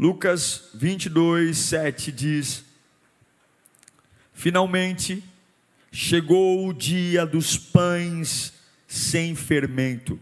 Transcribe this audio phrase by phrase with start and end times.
[0.00, 2.64] Lucas 22, 7 diz:
[4.32, 5.22] Finalmente
[5.92, 8.54] chegou o dia dos pães
[8.88, 10.18] sem fermento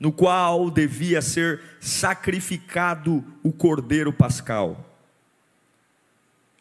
[0.00, 4.98] no qual devia ser sacrificado o cordeiro pascal.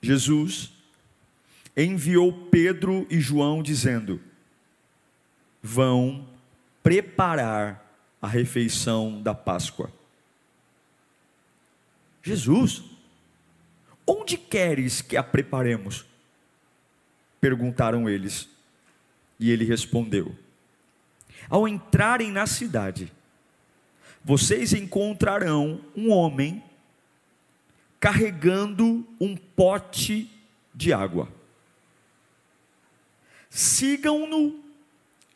[0.02, 0.74] Jesus
[1.76, 4.20] enviou Pedro e João dizendo:
[5.64, 6.28] Vão
[6.84, 7.82] preparar
[8.22, 10.01] a refeição da Páscoa.
[12.24, 12.84] Jesus,
[14.06, 16.06] onde queres que a preparemos?
[17.40, 18.48] Perguntaram eles.
[19.40, 20.36] E ele respondeu:
[21.50, 23.12] Ao entrarem na cidade,
[24.24, 26.64] vocês encontrarão um homem
[28.00, 30.30] carregando um pote
[30.74, 31.28] de água.
[33.50, 34.64] Sigam-no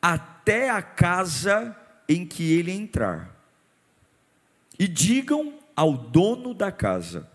[0.02, 1.76] até a casa
[2.08, 3.36] em que ele entrar,
[4.78, 7.30] e digam ao dono da casa: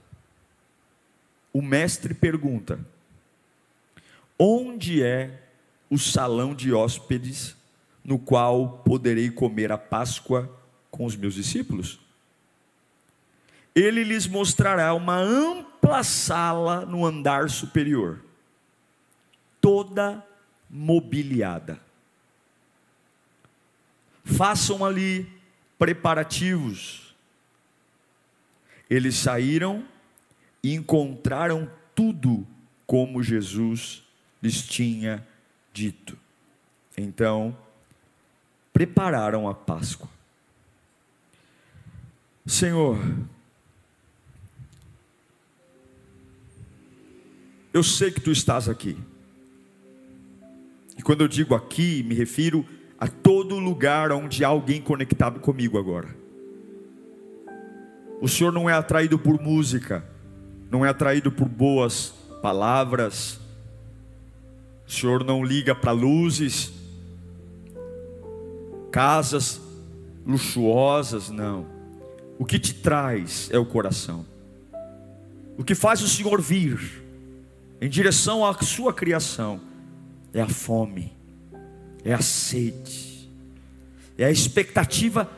[1.53, 2.81] o mestre pergunta,
[4.39, 5.43] onde é
[5.91, 7.57] o salão de hóspedes
[8.05, 10.51] no qual poderei comer a Páscoa
[10.91, 12.01] com os meus discípulos,
[13.75, 18.25] ele lhes mostrará uma ampla sala no andar superior,
[19.61, 20.25] toda
[20.69, 21.81] mobiliada.
[24.25, 25.31] Façam ali
[25.79, 27.10] preparativos.
[28.91, 29.85] Eles saíram
[30.63, 32.45] e encontraram tudo
[32.87, 34.03] como Jesus
[34.43, 35.25] lhes tinha
[35.73, 36.19] dito.
[36.99, 37.57] Então,
[38.73, 40.09] prepararam a Páscoa.
[42.45, 42.99] Senhor,
[47.73, 48.99] eu sei que tu estás aqui.
[50.99, 52.67] E quando eu digo aqui, me refiro
[52.99, 56.20] a todo lugar onde há alguém conectado comigo agora.
[58.21, 60.05] O Senhor não é atraído por música,
[60.71, 63.41] não é atraído por boas palavras.
[64.87, 66.73] O Senhor não liga para luzes,
[68.93, 69.61] casas
[70.27, 71.67] luxuosas, não.
[72.39, 74.27] O que te traz é o coração.
[75.57, 77.03] O que faz o Senhor vir
[77.81, 79.61] em direção à sua criação
[80.33, 81.13] é a fome,
[82.05, 83.31] é a sede,
[84.17, 85.31] é a expectativa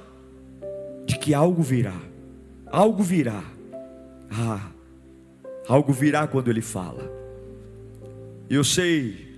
[1.06, 2.11] de que algo virá.
[2.72, 3.44] Algo virá.
[4.30, 4.70] Ah,
[5.68, 7.12] algo virá quando ele fala.
[8.48, 9.30] Eu sei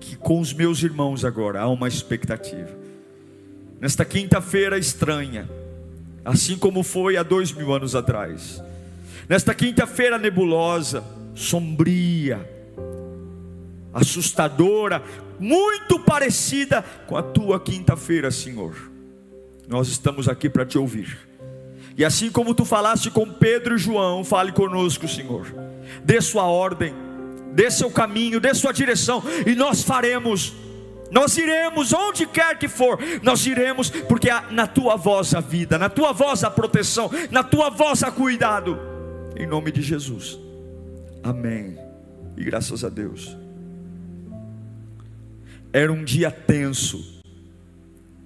[0.00, 2.70] que com os meus irmãos agora há uma expectativa.
[3.78, 5.48] Nesta quinta-feira estranha,
[6.24, 8.62] assim como foi há dois mil anos atrás.
[9.28, 11.04] Nesta quinta-feira nebulosa,
[11.34, 12.48] sombria,
[13.92, 15.02] assustadora,
[15.38, 18.74] muito parecida com a tua quinta-feira, Senhor.
[19.68, 21.31] Nós estamos aqui para te ouvir.
[21.96, 25.46] E assim como tu falaste com Pedro e João, fale conosco, Senhor.
[26.04, 26.94] Dê sua ordem,
[27.52, 30.54] dê seu caminho, dê sua direção, e nós faremos.
[31.10, 35.90] Nós iremos onde quer que for, nós iremos, porque na tua voz a vida, na
[35.90, 38.78] tua voz a proteção, na tua voz a cuidado,
[39.36, 40.38] em nome de Jesus,
[41.22, 41.76] amém,
[42.34, 43.36] e graças a Deus.
[45.70, 47.22] Era um dia tenso,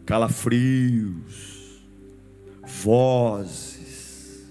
[0.05, 1.56] calafrios,
[2.83, 4.45] vozes.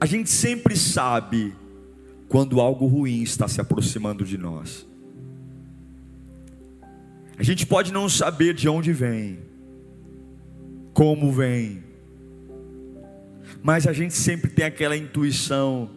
[0.00, 1.54] A gente sempre sabe
[2.28, 4.86] quando algo ruim está se aproximando de nós.
[7.38, 9.38] A gente pode não saber de onde vem,
[10.92, 11.82] como vem,
[13.62, 15.90] mas a gente sempre tem aquela intuição: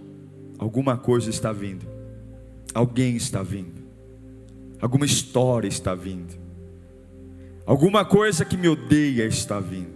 [0.57, 1.85] alguma coisa está vindo,
[2.73, 3.81] alguém está vindo,
[4.81, 6.35] alguma história está vindo,
[7.65, 9.94] alguma coisa que me odeia está vindo.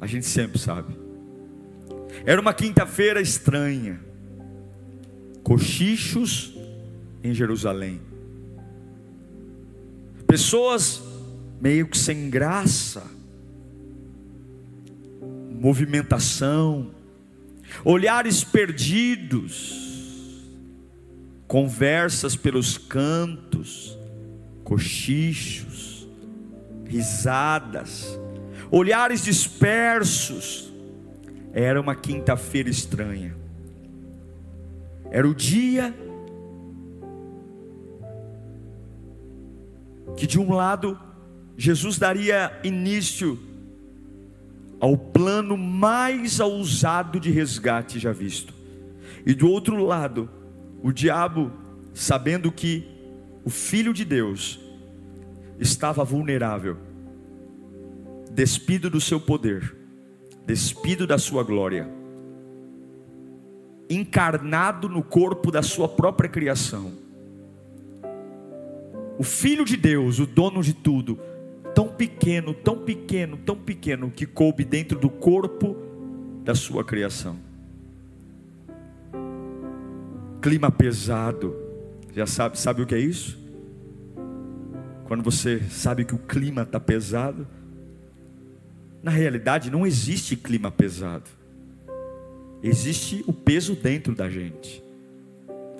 [0.00, 0.96] A gente sempre sabe.
[2.24, 4.00] Era uma quinta-feira estranha,
[5.42, 6.54] cochichos
[7.22, 8.00] em Jerusalém.
[10.26, 11.02] Pessoas
[11.60, 13.02] meio que sem graça,
[15.50, 16.90] movimentação,
[17.84, 19.90] olhares perdidos,
[21.46, 23.98] conversas pelos cantos,
[24.62, 26.08] cochichos,
[26.86, 28.19] risadas,
[28.70, 30.68] olhares dispersos,
[31.52, 33.34] Era uma quinta-feira estranha.
[35.10, 35.92] Era o dia
[40.16, 40.96] que, de um lado,
[41.56, 43.38] Jesus daria início
[44.78, 48.54] ao plano mais ousado de resgate já visto,
[49.26, 50.30] e do outro lado,
[50.82, 51.52] o diabo,
[51.92, 52.86] sabendo que
[53.44, 54.58] o Filho de Deus
[55.58, 56.78] estava vulnerável,
[58.40, 59.76] despido do seu poder,
[60.46, 61.86] despido da sua glória,
[63.90, 66.90] encarnado no corpo da sua própria criação.
[69.18, 71.18] O Filho de Deus, o dono de tudo,
[71.74, 75.76] tão pequeno, tão pequeno, tão pequeno, que coube dentro do corpo
[76.42, 77.36] da sua criação.
[80.40, 81.54] Clima pesado,
[82.14, 83.38] já sabe, sabe o que é isso?
[85.04, 87.46] Quando você sabe que o clima está pesado,
[89.02, 91.30] na realidade, não existe clima pesado.
[92.62, 94.82] Existe o peso dentro da gente.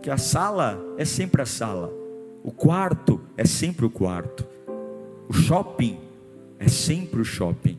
[0.02, 1.92] Que a sala é sempre a sala.
[2.42, 4.46] O quarto é sempre o quarto.
[5.28, 5.98] O shopping
[6.58, 7.78] é sempre o shopping.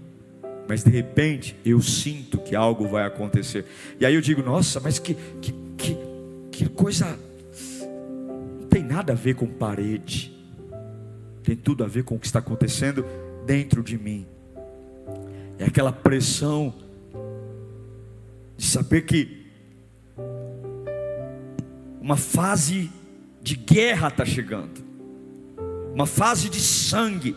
[0.67, 3.65] Mas de repente eu sinto que algo vai acontecer.
[3.99, 5.97] E aí eu digo, nossa, mas que, que, que,
[6.51, 7.17] que coisa.
[8.59, 10.31] Não tem nada a ver com parede.
[11.41, 13.03] Tem tudo a ver com o que está acontecendo
[13.47, 14.27] dentro de mim.
[15.61, 16.73] É aquela pressão
[18.57, 19.45] de saber que
[22.01, 22.91] uma fase
[23.43, 24.83] de guerra está chegando,
[25.93, 27.35] uma fase de sangue,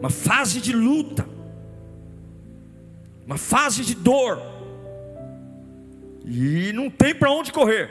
[0.00, 1.26] uma fase de luta,
[3.24, 4.38] uma fase de dor,
[6.26, 7.88] e não tem para onde correr,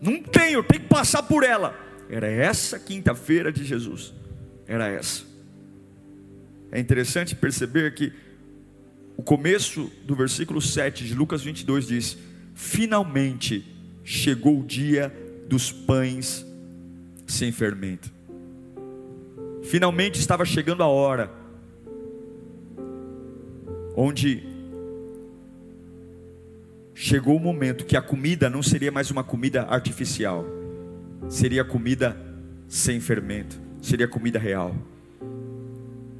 [0.00, 1.76] não tem, eu tenho que passar por ela.
[2.08, 4.14] Era essa quinta-feira de Jesus,
[4.64, 5.31] era essa.
[6.72, 8.10] É interessante perceber que
[9.14, 12.16] o começo do versículo 7 de Lucas 22 diz:
[12.54, 13.62] Finalmente
[14.02, 15.14] chegou o dia
[15.46, 16.46] dos pães
[17.26, 18.10] sem fermento.
[19.62, 21.30] Finalmente estava chegando a hora
[23.94, 24.42] onde
[26.94, 30.46] chegou o momento que a comida não seria mais uma comida artificial,
[31.28, 32.16] seria comida
[32.66, 34.74] sem fermento, seria comida real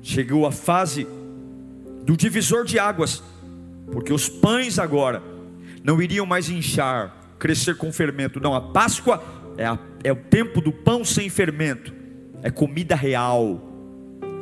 [0.02, 1.06] chegou a fase
[2.04, 3.22] do divisor de águas,
[3.92, 5.22] porque os pães agora
[5.84, 8.40] não iriam mais inchar, crescer com fermento.
[8.40, 9.22] Não, a Páscoa
[9.56, 11.94] é, a, é o tempo do pão sem fermento,
[12.42, 13.62] é comida real,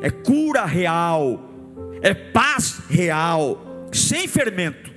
[0.03, 1.51] é cura real,
[2.01, 4.91] é paz real, sem fermento,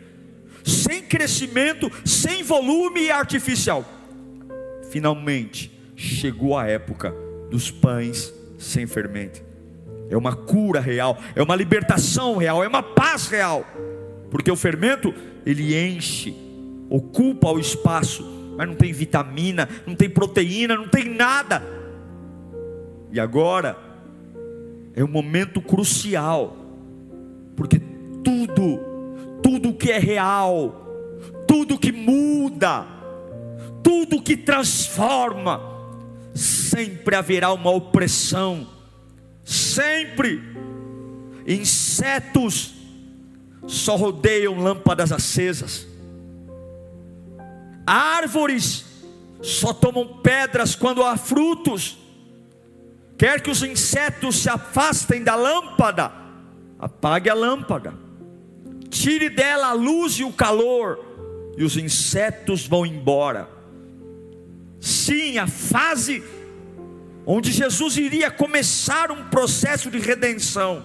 [0.64, 3.84] sem crescimento, sem volume artificial.
[4.90, 7.14] Finalmente chegou a época
[7.50, 9.53] dos pães sem fermento
[10.10, 13.66] é uma cura real, é uma libertação real, é uma paz real.
[14.30, 15.14] Porque o fermento,
[15.46, 16.36] ele enche,
[16.90, 18.24] ocupa o espaço,
[18.58, 21.64] mas não tem vitamina, não tem proteína, não tem nada.
[23.12, 23.78] E agora
[24.96, 26.58] é um momento crucial,
[27.56, 27.80] porque
[28.24, 28.80] tudo,
[29.42, 30.84] tudo que é real,
[31.48, 32.86] tudo que muda,
[33.84, 35.62] tudo que transforma,
[36.34, 38.73] sempre haverá uma opressão
[39.44, 40.42] sempre
[41.46, 42.74] insetos
[43.68, 45.88] só rodeiam lâmpadas acesas,
[47.86, 48.86] árvores
[49.42, 51.98] só tomam pedras quando há frutos.
[53.18, 56.12] Quer que os insetos se afastem da lâmpada,
[56.80, 57.94] apague a lâmpada,
[58.90, 63.50] tire dela a luz e o calor, e os insetos vão embora.
[64.80, 66.24] Sim, a fase
[67.26, 70.84] onde Jesus iria começar um processo de redenção.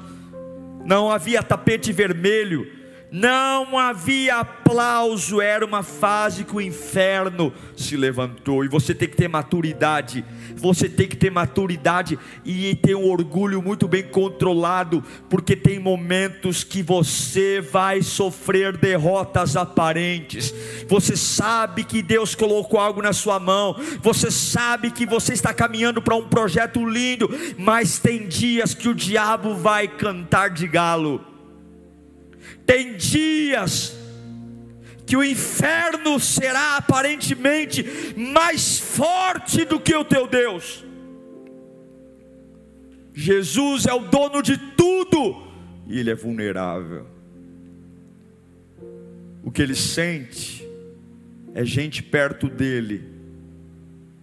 [0.85, 2.78] Não havia tapete vermelho,
[3.11, 8.65] não havia aplauso, era uma fase que o inferno se levantou.
[8.65, 10.25] E você tem que ter maturidade,
[10.55, 16.63] você tem que ter maturidade e ter um orgulho muito bem controlado, porque tem momentos
[16.63, 20.55] que você vai sofrer derrotas aparentes.
[20.87, 26.03] Você sabe que Deus colocou algo na sua mão, você sabe que você está caminhando
[26.03, 31.28] para um projeto lindo, mas tem dias que o diabo vai cantar de galo
[32.69, 33.97] tem dias
[35.07, 37.83] que o inferno será aparentemente
[38.15, 40.85] mais forte do que o teu Deus.
[43.15, 45.49] Jesus é o dono de tudo
[45.87, 47.07] e ele é vulnerável.
[49.43, 50.63] O que ele sente
[51.55, 53.03] é gente perto dele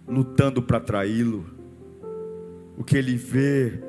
[0.06, 1.44] lutando para traí-lo.
[2.78, 3.82] O que ele vê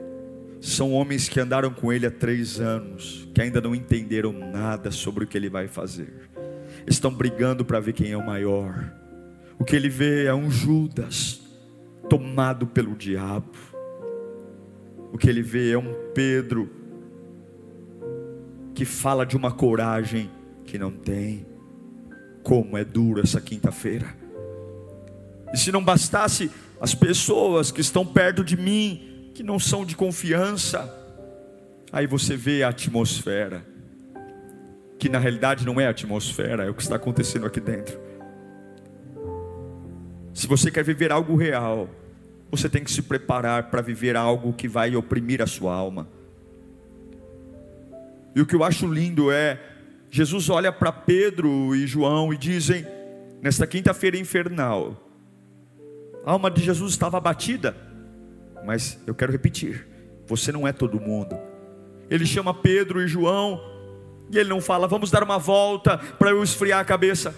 [0.59, 5.23] são homens que andaram com ele há três anos, que ainda não entenderam nada sobre
[5.23, 6.13] o que ele vai fazer,
[6.87, 8.93] estão brigando para ver quem é o maior.
[9.59, 11.41] O que ele vê é um Judas
[12.09, 13.51] tomado pelo diabo.
[15.11, 16.69] O que ele vê é um Pedro
[18.73, 20.29] que fala de uma coragem
[20.63, 21.45] que não tem.
[22.43, 24.15] Como é duro essa quinta-feira.
[25.53, 29.06] E se não bastasse as pessoas que estão perto de mim,
[29.37, 30.91] que não são de confiança,
[31.91, 33.63] aí você vê a atmosfera,
[34.97, 37.99] que na realidade não é a atmosfera, é o que está acontecendo aqui dentro.
[40.33, 41.87] Se você quer viver algo real,
[42.49, 46.07] você tem que se preparar para viver algo que vai oprimir a sua alma.
[48.35, 49.61] E o que eu acho lindo é,
[50.09, 52.87] Jesus olha para Pedro e João e dizem,
[53.39, 54.99] nesta quinta-feira infernal,
[56.25, 57.86] a alma de Jesus estava abatida,
[58.67, 59.87] mas eu quero repetir,
[60.25, 61.39] você não é todo mundo.
[62.09, 63.61] Ele chama Pedro e João,
[64.29, 67.33] e ele não fala, vamos dar uma volta para eu esfriar a cabeça.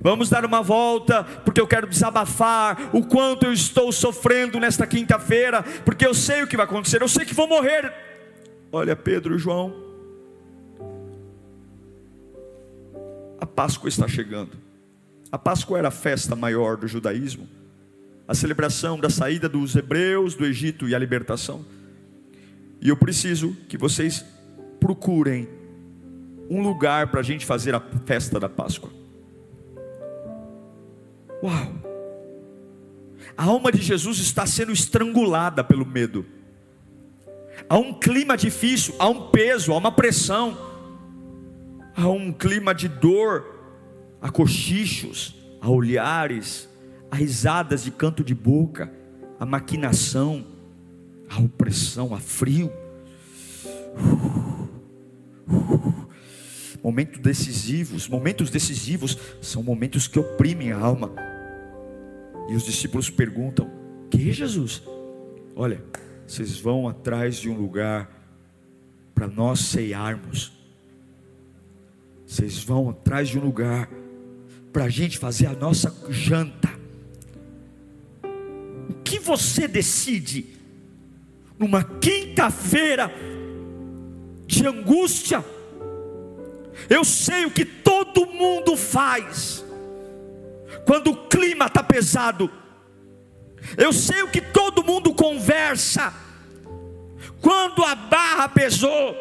[0.00, 5.62] Vamos dar uma volta, porque eu quero desabafar o quanto eu estou sofrendo nesta quinta-feira,
[5.84, 7.92] porque eu sei o que vai acontecer, eu sei que vou morrer.
[8.72, 9.74] Olha, Pedro e João,
[13.38, 14.52] a Páscoa está chegando.
[15.30, 17.46] A Páscoa era a festa maior do judaísmo,
[18.32, 21.66] a celebração da saída dos hebreus do Egito e a libertação.
[22.80, 24.24] E eu preciso que vocês
[24.80, 25.46] procurem
[26.48, 28.90] um lugar para a gente fazer a festa da Páscoa.
[31.42, 31.74] Uau!
[33.36, 36.24] A alma de Jesus está sendo estrangulada pelo medo.
[37.68, 40.56] Há um clima difícil, há um peso, há uma pressão,
[41.94, 43.44] há um clima de dor,
[44.22, 46.71] há cochichos, há olhares,
[47.12, 48.90] há risadas de canto de boca,
[49.38, 50.46] há maquinação,
[51.28, 52.72] há opressão, há frio.
[53.94, 56.08] Uh, uh,
[56.82, 61.12] momentos decisivos, momentos decisivos são momentos que oprimem a alma.
[62.48, 63.70] E os discípulos perguntam:
[64.10, 64.82] Que Jesus?
[65.54, 65.84] Olha,
[66.26, 68.10] vocês vão atrás de um lugar
[69.14, 70.50] para nós ceiarmos.
[72.24, 73.90] Vocês vão atrás de um lugar
[74.72, 76.81] para a gente fazer a nossa janta.
[79.12, 80.46] Que você decide
[81.58, 83.12] numa quinta-feira
[84.46, 85.44] de angústia?
[86.88, 89.62] Eu sei o que todo mundo faz
[90.86, 92.50] quando o clima está pesado.
[93.76, 96.10] Eu sei o que todo mundo conversa
[97.42, 99.14] quando a barra pesou.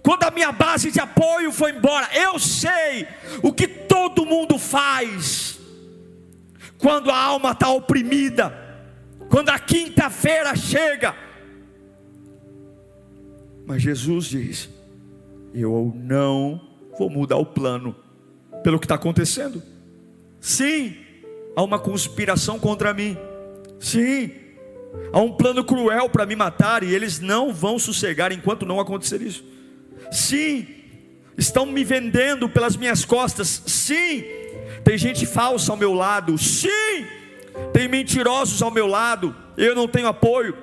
[0.00, 3.08] Quando a minha base de apoio foi embora, eu sei
[3.42, 5.60] o que todo mundo faz
[6.82, 8.52] quando a alma está oprimida,
[9.30, 11.14] quando a quinta-feira chega.
[13.64, 14.68] Mas Jesus diz:
[15.54, 16.60] Eu não
[16.98, 17.94] vou mudar o plano
[18.64, 19.62] pelo que está acontecendo.
[20.40, 20.96] Sim,
[21.54, 23.16] há uma conspiração contra mim.
[23.78, 24.32] Sim,
[25.12, 29.22] há um plano cruel para me matar e eles não vão sossegar enquanto não acontecer
[29.22, 29.44] isso.
[30.10, 30.66] Sim,
[31.38, 33.62] estão me vendendo pelas minhas costas.
[33.66, 34.24] Sim,
[34.84, 36.36] tem gente falsa ao meu lado.
[36.38, 37.06] Sim,
[37.72, 39.34] tem mentirosos ao meu lado.
[39.56, 40.56] Eu não tenho apoio.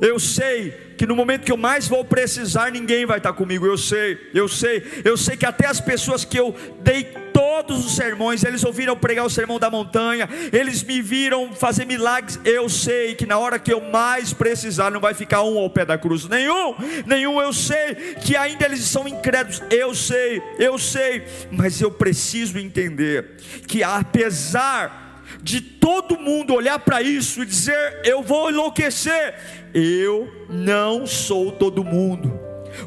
[0.00, 3.66] Eu sei que no momento que eu mais vou precisar, ninguém vai estar comigo.
[3.66, 7.94] Eu sei, eu sei, eu sei que até as pessoas que eu dei todos os
[7.94, 12.40] sermões, eles ouviram pregar o sermão da montanha, eles me viram fazer milagres.
[12.44, 15.84] Eu sei que na hora que eu mais precisar, não vai ficar um ao pé
[15.84, 16.74] da cruz, nenhum,
[17.06, 17.40] nenhum.
[17.40, 23.36] Eu sei que ainda eles são incrédulos, eu sei, eu sei, mas eu preciso entender
[23.66, 25.05] que apesar
[25.46, 29.34] de todo mundo olhar para isso e dizer: eu vou enlouquecer.
[29.72, 32.40] Eu não sou todo mundo.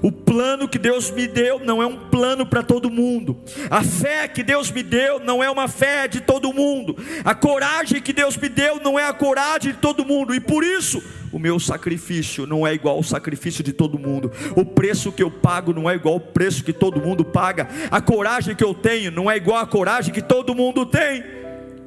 [0.03, 3.41] O plano que Deus me deu não é um plano para todo mundo.
[3.71, 6.97] A fé que Deus me deu não é uma fé de todo mundo.
[7.23, 10.35] A coragem que Deus me deu não é a coragem de todo mundo.
[10.35, 11.01] E por isso,
[11.31, 14.31] o meu sacrifício não é igual ao sacrifício de todo mundo.
[14.55, 17.69] O preço que eu pago não é igual ao preço que todo mundo paga.
[17.89, 21.38] A coragem que eu tenho não é igual à coragem que todo mundo tem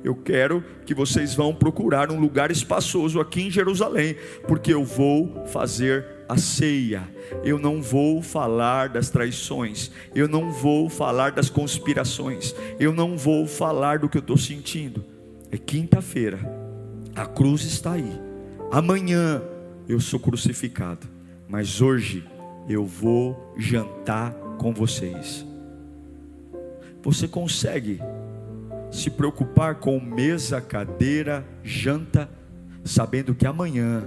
[0.05, 4.17] eu quero que vocês vão procurar um lugar espaçoso aqui em Jerusalém,
[4.49, 7.09] porque eu vou fazer a ceia.
[7.45, 13.47] Eu não vou falar das traições, eu não vou falar das conspirações, eu não vou
[13.47, 15.05] falar do que eu estou sentindo.
[15.51, 16.39] É quinta-feira,
[17.15, 18.21] a cruz está aí.
[18.71, 19.43] Amanhã
[19.89, 21.07] eu sou crucificado,
[21.49, 22.25] mas hoje
[22.69, 25.47] eu vou jantar com vocês.
[27.03, 28.01] Você consegue
[28.93, 32.29] se preocupar com mesa, cadeira, janta,
[32.85, 34.05] sabendo que amanhã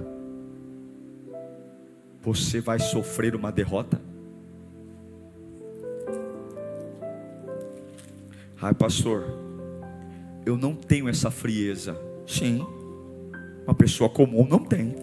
[2.22, 4.00] você vai sofrer uma derrota?
[8.62, 9.25] Ai, pastor,
[10.46, 12.00] eu não tenho essa frieza.
[12.27, 12.65] Sim,
[13.65, 14.96] uma pessoa comum não tem.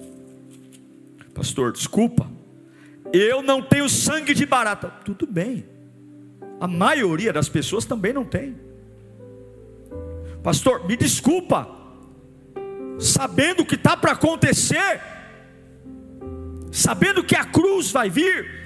[1.35, 2.31] Pastor, desculpa,
[3.13, 4.89] eu não tenho sangue de barata.
[5.05, 5.67] Tudo bem,
[6.61, 8.72] a maioria das pessoas também não tem.
[10.43, 11.69] Pastor, me desculpa,
[12.99, 15.01] sabendo o que está para acontecer,
[16.73, 18.63] sabendo que a cruz vai vir,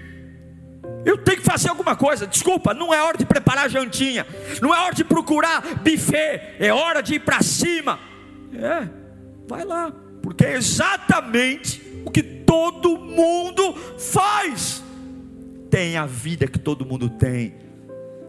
[1.04, 2.26] eu tenho que fazer alguma coisa.
[2.26, 4.26] Desculpa, não é hora de preparar jantinha,
[4.60, 7.98] não é hora de procurar buffet, é hora de ir para cima.
[8.54, 8.88] É,
[9.46, 9.92] vai lá,
[10.22, 14.82] porque é exatamente o que todo mundo faz.
[15.70, 17.54] Tem a vida que todo mundo tem.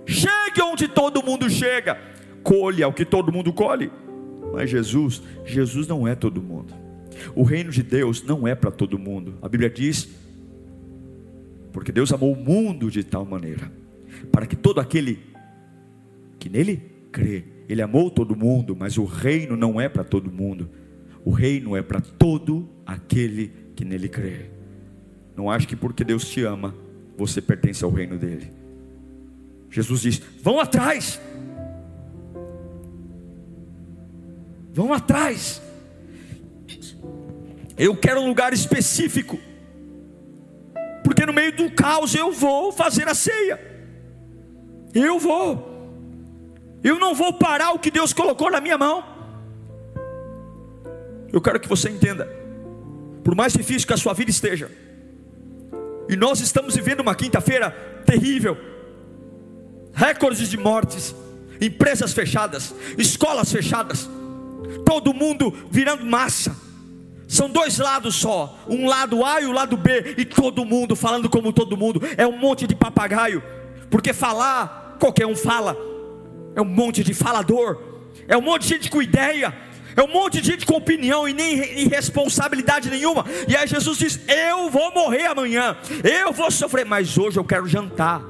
[0.06, 2.17] Chegue onde todo mundo chega.
[2.48, 3.92] Colha o que todo mundo colhe.
[4.54, 6.74] Mas Jesus, Jesus não é todo mundo.
[7.36, 9.38] O reino de Deus não é para todo mundo.
[9.42, 10.08] A Bíblia diz
[11.74, 13.70] porque Deus amou o mundo de tal maneira,
[14.32, 15.20] para que todo aquele
[16.40, 20.70] que nele crê, ele amou todo mundo, mas o reino não é para todo mundo,
[21.26, 24.46] o reino é para todo aquele que nele crê.
[25.36, 26.74] Não acho que porque Deus te ama,
[27.18, 28.52] você pertence ao reino dele.
[29.70, 31.22] Jesus diz: vão atrás,
[34.78, 35.60] vão atrás.
[37.76, 39.40] Eu quero um lugar específico
[41.04, 43.60] porque no meio do caos eu vou fazer a ceia.
[44.94, 45.50] Eu vou.
[46.84, 49.04] Eu não vou parar o que Deus colocou na minha mão.
[51.34, 52.26] Eu quero que você entenda.
[53.24, 54.70] Por mais difícil que a sua vida esteja,
[56.08, 57.72] e nós estamos vivendo uma quinta-feira
[58.06, 58.56] terrível
[59.92, 61.16] recordes de mortes,
[61.60, 64.08] empresas fechadas, escolas fechadas,
[64.86, 66.56] todo mundo virando massa.
[67.28, 71.30] São dois lados só, um lado A e o lado B, e todo mundo falando
[71.30, 73.44] como todo mundo, é um monte de papagaio,
[73.90, 75.76] porque falar, qualquer um fala,
[76.56, 77.82] é um monte de falador,
[78.30, 79.54] é um monte de gente com ideia,
[79.94, 81.56] é um monte de gente com opinião e nem
[81.88, 83.26] responsabilidade nenhuma.
[83.48, 87.68] E aí Jesus diz: Eu vou morrer amanhã, eu vou sofrer, mas hoje eu quero
[87.68, 88.22] jantar.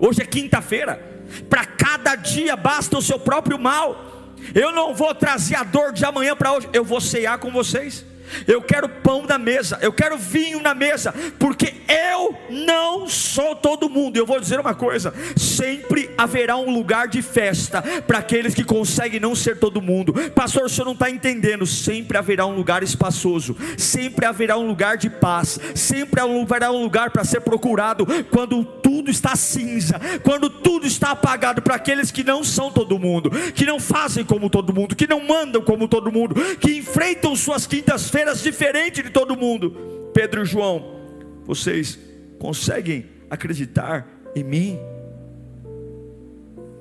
[0.00, 1.00] Hoje é quinta-feira.
[1.48, 4.21] Para cada dia basta o seu próprio mal.
[4.54, 8.04] Eu não vou trazer a dor de amanhã para hoje, eu vou cear com vocês
[8.46, 13.88] eu quero pão na mesa, eu quero vinho na mesa, porque eu não sou todo
[13.88, 14.16] mundo.
[14.16, 19.20] Eu vou dizer uma coisa: sempre haverá um lugar de festa para aqueles que conseguem
[19.20, 20.14] não ser todo mundo.
[20.34, 21.66] Pastor, o senhor não está entendendo?
[21.66, 27.10] Sempre haverá um lugar espaçoso, sempre haverá um lugar de paz, sempre haverá um lugar
[27.10, 32.44] para ser procurado quando tudo está cinza, quando tudo está apagado para aqueles que não
[32.44, 36.34] são todo mundo, que não fazem como todo mundo, que não mandam como todo mundo,
[36.56, 40.10] que enfrentam suas quintas-feiras maneiras diferentes de todo mundo.
[40.14, 41.00] Pedro e João,
[41.44, 41.98] vocês
[42.38, 44.78] conseguem acreditar em mim?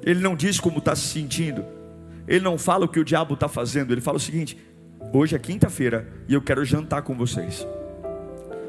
[0.03, 1.65] Ele não diz como está se sentindo,
[2.27, 4.57] ele não fala o que o diabo está fazendo, ele fala o seguinte:
[5.11, 7.65] hoje é quinta-feira e eu quero jantar com vocês,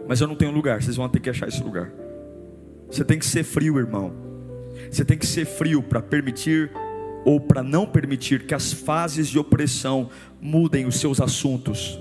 [0.08, 1.90] mas eu não tenho lugar, vocês vão ter que achar esse lugar.
[2.90, 4.12] Você tem que ser frio, irmão.
[4.90, 6.70] Você tem que ser frio para permitir
[7.24, 11.98] ou para não permitir que as fases de opressão mudem os seus assuntos.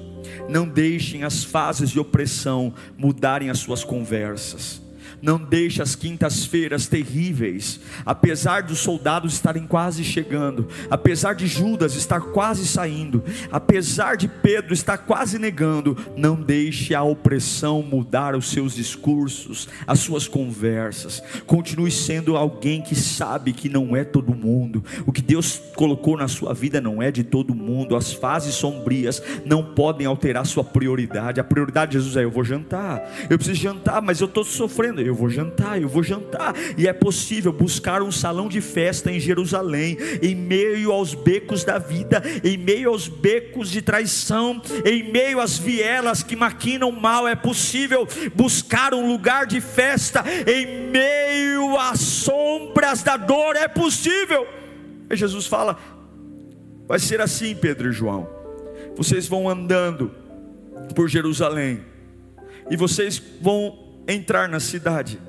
[0.49, 4.80] Não deixem as fases de opressão mudarem as suas conversas.
[5.21, 12.21] Não deixe as quintas-feiras terríveis, apesar dos soldados estarem quase chegando, apesar de Judas estar
[12.21, 18.75] quase saindo, apesar de Pedro estar quase negando, não deixe a opressão mudar os seus
[18.75, 21.23] discursos, as suas conversas.
[21.45, 24.83] Continue sendo alguém que sabe que não é todo mundo.
[25.05, 27.95] O que Deus colocou na sua vida não é de todo mundo.
[27.95, 31.39] As fases sombrias não podem alterar sua prioridade.
[31.39, 35.00] A prioridade de Jesus é: eu vou jantar, eu preciso jantar, mas eu estou sofrendo
[35.05, 36.53] eu vou jantar, eu vou jantar.
[36.77, 41.77] E é possível buscar um salão de festa em Jerusalém, em meio aos becos da
[41.77, 47.27] vida, em meio aos becos de traição, em meio às vielas que maquinam mal.
[47.27, 53.55] É possível buscar um lugar de festa em meio às sombras da dor.
[53.55, 54.47] É possível.
[55.09, 55.77] E Jesus fala:
[56.87, 58.27] vai ser assim, Pedro e João.
[58.95, 60.11] Vocês vão andando
[60.95, 61.81] por Jerusalém
[62.69, 65.19] e vocês vão entrar na cidade.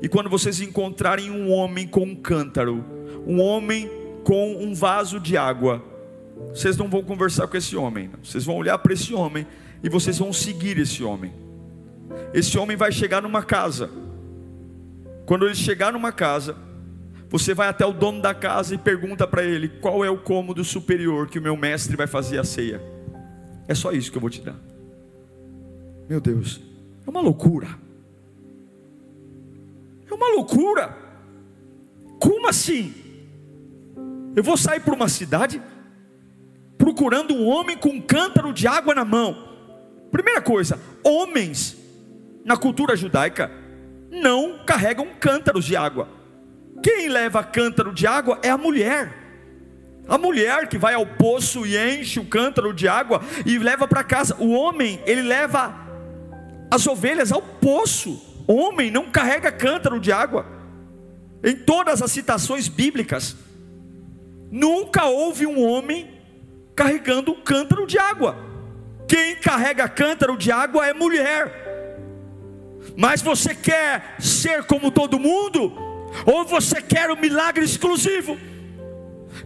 [0.00, 2.84] E quando vocês encontrarem um homem com um cântaro,
[3.26, 3.88] um homem
[4.24, 5.82] com um vaso de água,
[6.48, 9.46] vocês não vão conversar com esse homem, vocês vão olhar para esse homem
[9.82, 11.32] e vocês vão seguir esse homem.
[12.34, 13.90] Esse homem vai chegar numa casa.
[15.24, 16.56] Quando ele chegar numa casa,
[17.28, 20.62] você vai até o dono da casa e pergunta para ele qual é o cômodo
[20.64, 22.82] superior que o meu mestre vai fazer a ceia.
[23.66, 24.56] É só isso que eu vou te dar.
[26.08, 26.60] Meu Deus,
[27.06, 27.68] é uma loucura.
[30.12, 30.94] É uma loucura.
[32.20, 32.94] Como assim?
[34.36, 35.60] Eu vou sair para uma cidade
[36.76, 39.48] procurando um homem com um cântaro de água na mão.
[40.10, 41.78] Primeira coisa, homens
[42.44, 43.50] na cultura judaica
[44.10, 46.06] não carregam cântaros de água.
[46.82, 49.18] Quem leva cântaro de água é a mulher.
[50.06, 54.04] A mulher que vai ao poço e enche o cântaro de água e leva para
[54.04, 54.36] casa.
[54.38, 55.74] O homem, ele leva
[56.70, 58.31] as ovelhas ao poço.
[58.46, 60.46] O homem não carrega cântaro de água.
[61.44, 63.36] Em todas as citações bíblicas,
[64.50, 66.10] nunca houve um homem
[66.74, 68.36] carregando um cântaro de água.
[69.08, 71.60] Quem carrega cântaro de água é mulher.
[72.96, 75.72] Mas você quer ser como todo mundo?
[76.26, 78.38] Ou você quer um milagre exclusivo?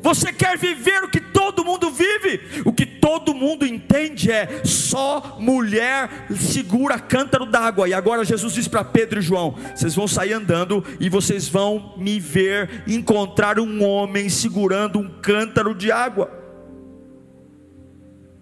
[0.01, 2.63] Você quer viver o que todo mundo vive?
[2.65, 7.89] O que todo mundo entende é só mulher segura cântaro d'água.
[7.89, 11.95] E agora Jesus diz para Pedro e João: vocês vão sair andando e vocês vão
[11.97, 16.31] me ver encontrar um homem segurando um cântaro de água.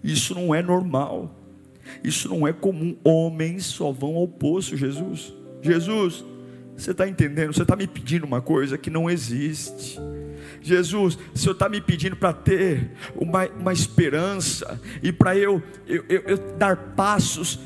[0.03, 1.33] Isso não é normal.
[2.03, 2.95] Isso não é comum.
[3.03, 5.33] Homens só vão ao poço, Jesus.
[5.61, 6.23] Jesus,
[6.77, 7.53] você está entendendo?
[7.53, 9.99] Você está me pedindo uma coisa que não existe.
[10.65, 16.03] Jesus, o Senhor está me pedindo para ter uma, uma esperança e para eu, eu,
[16.09, 17.59] eu, eu dar passos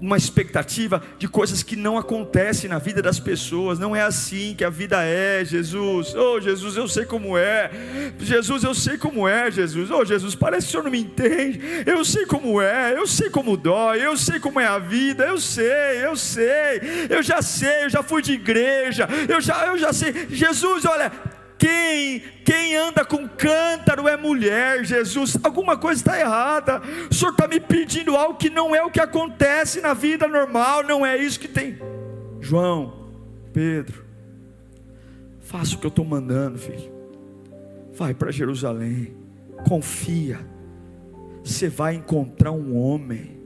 [0.00, 3.78] uma expectativa de coisas que não acontecem na vida das pessoas.
[3.78, 6.14] Não é assim que a vida é, Jesus.
[6.14, 7.70] Oh, Jesus, eu sei como é.
[8.18, 9.90] Jesus, eu sei como é, Jesus.
[9.90, 11.60] Oh, Jesus, parece que o Senhor não me entende.
[11.86, 15.24] Eu sei como é, eu sei como dói, eu sei como é a vida.
[15.24, 16.82] Eu sei, eu sei.
[17.08, 19.08] Eu já sei, eu já fui de igreja.
[19.26, 20.28] Eu já, eu já sei.
[20.28, 21.10] Jesus, olha,
[21.58, 25.36] quem, quem anda com cântaro é mulher, Jesus.
[25.42, 26.82] Alguma coisa está errada.
[27.10, 30.82] O Senhor está me pedindo algo que não é o que acontece na vida normal,
[30.82, 31.78] não é isso que tem.
[32.40, 33.10] João,
[33.52, 34.04] Pedro,
[35.40, 36.92] faça o que eu estou mandando, filho.
[37.92, 39.14] Vai para Jerusalém,
[39.68, 40.40] confia.
[41.44, 43.40] Você vai encontrar um homem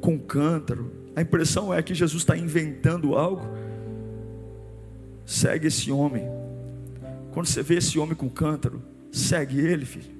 [0.00, 0.90] com cântaro.
[1.14, 3.46] A impressão é que Jesus está inventando algo.
[5.26, 6.28] Segue esse homem
[7.34, 10.14] quando você vê esse homem com cântaro, segue ele, filho.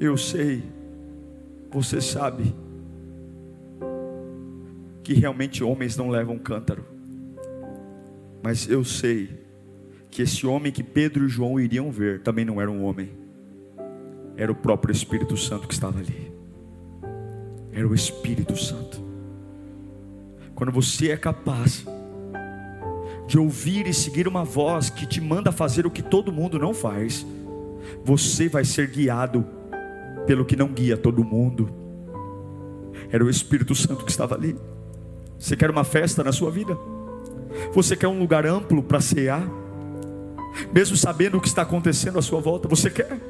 [0.00, 0.64] Eu sei,
[1.70, 2.52] você sabe,
[5.04, 6.84] que realmente homens não levam cântaro.
[8.42, 9.30] Mas eu sei
[10.10, 13.12] que esse homem que Pedro e João iriam ver também não era um homem,
[14.36, 16.32] era o próprio Espírito Santo que estava ali.
[17.72, 19.00] Era o Espírito Santo.
[20.56, 21.86] Quando você é capaz
[23.28, 26.72] de ouvir e seguir uma voz que te manda fazer o que todo mundo não
[26.72, 27.26] faz,
[28.02, 29.46] você vai ser guiado
[30.26, 31.70] pelo que não guia todo mundo.
[33.12, 34.56] Era o Espírito Santo que estava ali.
[35.38, 36.76] Você quer uma festa na sua vida?
[37.74, 39.46] Você quer um lugar amplo para cear?
[40.72, 43.20] Mesmo sabendo o que está acontecendo à sua volta, você quer?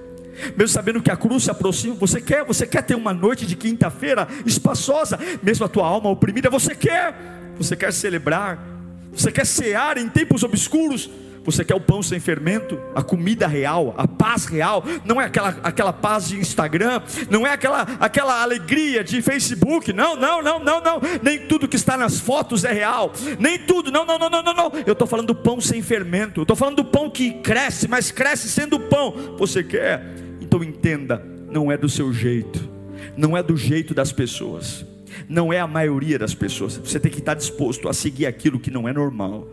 [0.57, 2.45] Mesmo sabendo que a cruz se aproxima, você quer?
[2.45, 7.53] Você quer ter uma noite de quinta-feira espaçosa, mesmo a tua alma oprimida, você quer?
[7.59, 8.78] Você quer celebrar
[9.19, 11.11] você quer cear em tempos obscuros?
[11.45, 15.57] Você quer o pão sem fermento, a comida real, a paz real, não é aquela,
[15.63, 17.01] aquela paz de Instagram,
[17.31, 21.77] não é aquela, aquela alegria de Facebook, não, não, não, não, não, nem tudo que
[21.77, 24.73] está nas fotos é real, nem tudo, não, não, não, não, não, não.
[24.87, 28.11] eu estou falando do pão sem fermento, eu estou falando do pão que cresce, mas
[28.11, 29.35] cresce sendo pão.
[29.39, 30.05] Você quer?
[30.43, 32.69] Então entenda, não é do seu jeito,
[33.17, 34.85] não é do jeito das pessoas
[35.29, 36.77] não é a maioria das pessoas.
[36.77, 39.47] Você tem que estar disposto a seguir aquilo que não é normal.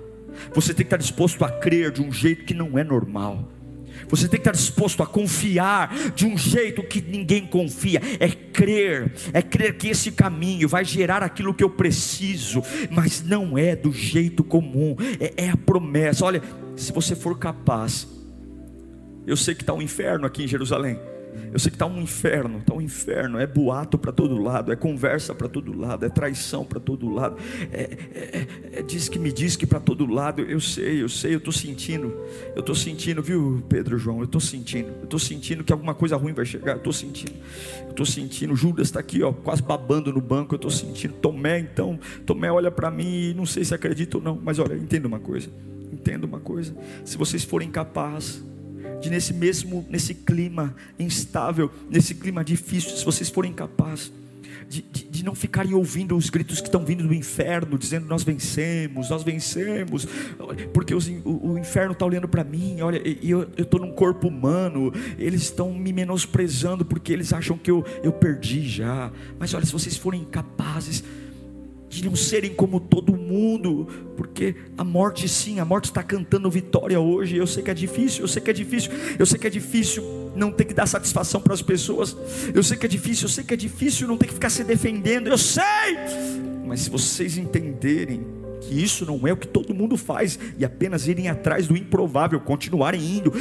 [0.53, 3.49] Você tem que estar disposto a crer de um jeito que não é normal.
[4.07, 8.01] Você tem que estar disposto a confiar de um jeito que ninguém confia.
[8.19, 13.57] É crer, é crer que esse caminho vai gerar aquilo que eu preciso, mas não
[13.57, 16.25] é do jeito comum, é, é a promessa.
[16.25, 16.41] Olha,
[16.75, 18.07] se você for capaz,
[19.25, 20.99] eu sei que está um inferno aqui em Jerusalém.
[21.51, 23.39] Eu sei que está um inferno, está um inferno.
[23.39, 27.37] É boato para todo lado, é conversa para todo lado, é traição para todo lado,
[27.71, 30.41] é, é, é, diz que me diz que para todo lado.
[30.41, 32.15] Eu sei, eu sei, eu estou sentindo,
[32.55, 34.19] eu estou sentindo, viu, Pedro João?
[34.19, 36.73] Eu estou sentindo, eu estou sentindo que alguma coisa ruim vai chegar.
[36.73, 37.35] Eu estou sentindo,
[37.83, 38.55] eu estou sentindo.
[38.55, 40.55] Judas está aqui, ó, quase babando no banco.
[40.55, 41.13] Eu estou sentindo.
[41.15, 44.75] Tomé, então, Tomé olha para mim e não sei se acredita ou não, mas olha,
[44.75, 45.49] entenda uma coisa,
[45.91, 46.75] entenda uma coisa.
[47.03, 48.43] Se vocês forem capazes
[49.01, 54.11] de nesse mesmo, nesse clima instável, nesse clima difícil, se vocês forem capazes
[54.67, 58.23] de, de, de, não ficarem ouvindo os gritos que estão vindo do inferno, dizendo nós
[58.23, 60.07] vencemos, nós vencemos,
[60.73, 64.27] porque os, o, o, inferno está olhando para mim, olha, e eu estou num corpo
[64.27, 69.11] humano, eles estão me menosprezando porque eles acham que eu, eu perdi já.
[69.39, 71.03] Mas olha, se vocês forem capazes
[71.95, 76.99] de não serem como todo mundo, porque a morte sim, a morte está cantando vitória
[76.99, 77.37] hoje.
[77.37, 80.03] Eu sei que é difícil, eu sei que é difícil, eu sei que é difícil
[80.35, 82.15] não ter que dar satisfação para as pessoas,
[82.53, 84.63] eu sei que é difícil, eu sei que é difícil não ter que ficar se
[84.63, 85.63] defendendo, eu sei,
[86.65, 88.25] mas se vocês entenderem
[88.61, 92.39] que isso não é o que todo mundo faz e apenas irem atrás do improvável,
[92.39, 93.31] continuarem indo,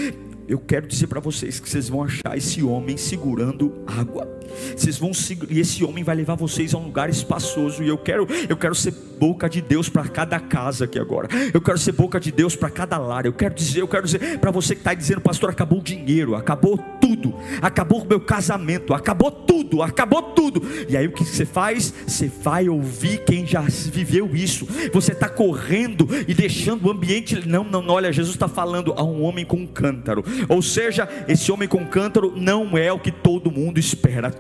[0.48, 4.28] eu quero dizer para vocês que vocês vão achar esse homem segurando água.
[4.76, 5.10] Vocês vão
[5.48, 8.74] e esse homem vai levar vocês a um lugar espaçoso e eu quero, eu quero
[8.74, 11.28] ser boca de Deus para cada casa aqui agora.
[11.52, 13.26] Eu quero ser boca de Deus para cada lar.
[13.26, 16.34] Eu quero dizer, eu quero dizer para você que está dizendo, pastor, acabou o dinheiro,
[16.34, 20.62] acabou tudo, acabou o meu casamento, acabou tudo, acabou tudo.
[20.88, 21.92] E aí o que você faz?
[22.06, 24.66] Você vai ouvir quem já viveu isso.
[24.90, 27.46] Você está correndo e deixando o ambiente.
[27.46, 30.24] Não, não, olha, Jesus está falando a um homem com um cântaro.
[30.48, 34.30] Ou seja, esse homem com um cântaro não é o que todo mundo espera.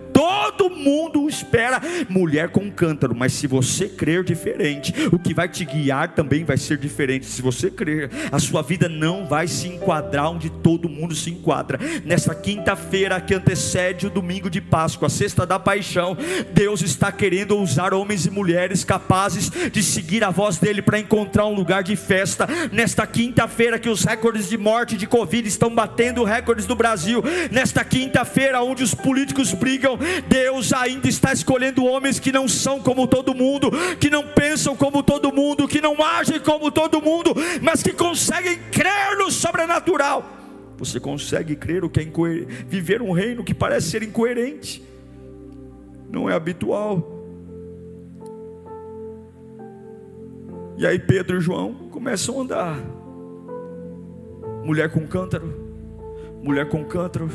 [0.44, 5.64] Todo mundo espera mulher com cântaro, mas se você crer diferente, o que vai te
[5.64, 7.24] guiar também vai ser diferente.
[7.24, 11.78] Se você crer, a sua vida não vai se enquadrar onde todo mundo se enquadra.
[12.04, 16.14] Nessa quinta-feira que antecede o domingo de Páscoa, a sexta da paixão,
[16.52, 21.46] Deus está querendo usar homens e mulheres capazes de seguir a voz dele para encontrar
[21.46, 22.46] um lugar de festa.
[22.70, 27.82] Nesta quinta-feira que os recordes de morte de Covid estão batendo recordes do Brasil, nesta
[27.82, 29.98] quinta-feira onde os políticos brigam,
[30.34, 33.70] Deus ainda está escolhendo homens que não são como todo mundo,
[34.00, 38.58] que não pensam como todo mundo, que não agem como todo mundo, mas que conseguem
[38.72, 40.28] crer no sobrenatural.
[40.76, 42.04] Você consegue crer o que é
[42.66, 44.82] viver um reino que parece ser incoerente,
[46.10, 47.12] não é habitual.
[50.76, 52.76] E aí Pedro e João começam a andar.
[54.64, 55.54] Mulher com cântaro,
[56.42, 57.30] mulher com cântaro.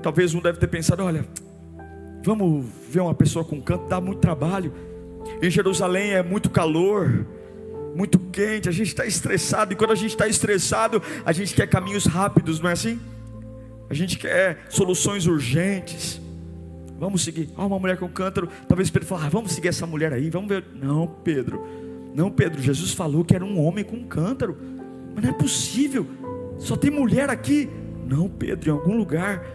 [0.00, 1.26] Talvez um deve ter pensado: olha,
[2.26, 4.72] vamos ver uma pessoa com cântaro, dá muito trabalho.
[5.40, 7.24] Em Jerusalém é muito calor,
[7.94, 11.68] muito quente, a gente está estressado, e quando a gente está estressado, a gente quer
[11.68, 12.98] caminhos rápidos, não é assim?
[13.88, 16.20] A gente quer soluções urgentes.
[16.98, 17.50] Vamos seguir.
[17.56, 18.48] Ah, uma mulher com cântaro.
[18.66, 20.64] Talvez Pedro fale, ah, vamos seguir essa mulher aí, vamos ver.
[20.74, 21.62] Não, Pedro.
[22.12, 22.60] Não, Pedro.
[22.60, 24.56] Jesus falou que era um homem com cântaro.
[25.14, 26.04] Mas não é possível.
[26.58, 27.68] Só tem mulher aqui.
[28.04, 29.46] Não, Pedro, em algum lugar.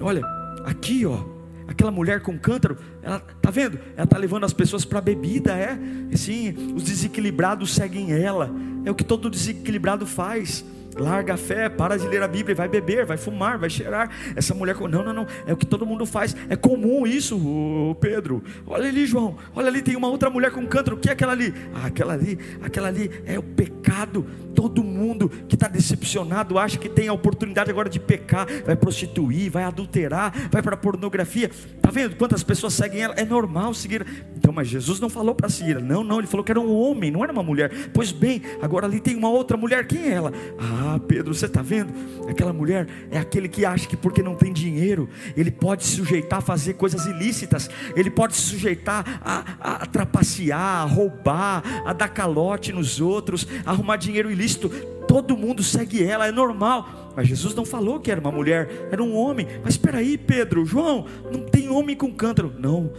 [0.00, 0.22] Olha,
[0.64, 1.39] aqui, ó.
[1.70, 3.78] Aquela mulher com cântaro, ela tá vendo?
[3.96, 5.78] Ela tá levando as pessoas para bebida, é?
[6.16, 8.50] Sim, os desequilibrados seguem ela.
[8.84, 10.64] É o que todo desequilibrado faz
[10.96, 14.10] larga a fé, para de ler a Bíblia, vai beber, vai fumar, vai cheirar.
[14.34, 18.42] Essa mulher, não, não, não, é o que todo mundo faz, é comum isso, Pedro.
[18.66, 21.32] Olha ali, João, olha ali, tem uma outra mulher com cântaro, o que é aquela
[21.32, 21.54] ali?
[21.74, 24.26] Ah, aquela ali, aquela ali é o pecado.
[24.54, 29.50] Todo mundo que está decepcionado acha que tem a oportunidade agora de pecar, vai prostituir,
[29.50, 31.50] vai adulterar, vai para pornografia.
[31.80, 33.14] Tá vendo quantas pessoas seguem ela?
[33.16, 34.04] É normal seguir.
[34.36, 37.10] Então, mas Jesus não falou para seguir, não, não, ele falou que era um homem,
[37.10, 37.70] não era uma mulher.
[37.92, 40.32] Pois bem, agora ali tem uma outra mulher, quem é ela?
[40.58, 41.92] Ah, ah, Pedro, você está vendo?
[42.28, 46.38] Aquela mulher é aquele que acha que porque não tem dinheiro, ele pode se sujeitar
[46.38, 52.08] a fazer coisas ilícitas, ele pode se sujeitar a, a, trapacear, a roubar, a dar
[52.08, 54.70] calote nos outros, a arrumar dinheiro ilícito.
[55.06, 57.12] Todo mundo segue ela, é normal.
[57.16, 59.46] Mas Jesus não falou que era uma mulher, era um homem.
[59.62, 62.54] Mas espera aí, Pedro, João, não tem homem com cântaro.
[62.58, 62.92] Não,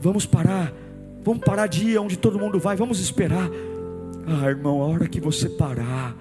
[0.00, 0.72] vamos parar.
[1.22, 3.48] Vamos parar de ir onde todo mundo vai, vamos esperar.
[4.26, 6.16] Ah, irmão, a hora que você parar,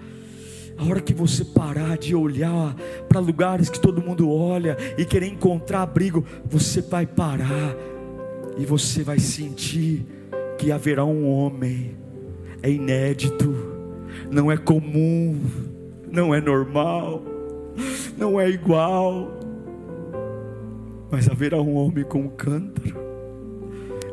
[0.78, 2.76] a hora que você parar de olhar
[3.08, 7.76] para lugares que todo mundo olha e querer encontrar abrigo, você vai parar
[8.58, 10.06] e você vai sentir
[10.58, 11.96] que haverá um homem.
[12.62, 13.54] É inédito,
[14.32, 15.40] não é comum,
[16.12, 17.22] não é normal,
[18.18, 19.32] não é igual.
[21.12, 22.96] Mas haverá um homem com um cântaro.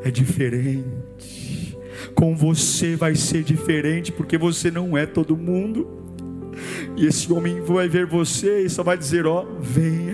[0.04, 1.78] É diferente.
[2.14, 6.01] Com você vai ser diferente, porque você não é todo mundo.
[6.96, 10.11] E esse homem vai ver você e só vai dizer: Ó, venha